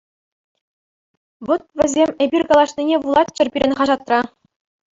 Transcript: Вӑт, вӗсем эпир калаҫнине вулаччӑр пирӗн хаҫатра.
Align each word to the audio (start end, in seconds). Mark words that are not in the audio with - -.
Вӑт, 1.49 1.63
вӗсем 1.83 2.09
эпир 2.27 2.43
калаҫнине 2.53 2.97
вулаччӑр 3.07 3.47
пирӗн 3.57 3.73
хаҫатра. 3.83 4.21